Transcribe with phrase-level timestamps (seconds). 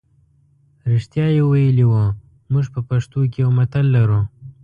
[0.91, 2.05] رښتیا یې ویلي وو
[2.51, 4.19] موږ په پښتو کې یو متل لرو.